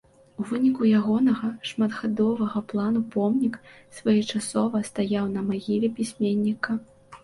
[0.43, 3.63] У выніку ягонага шматхадовага плану помнік
[4.01, 6.85] своечасова стаяў на магіле пісьменніка.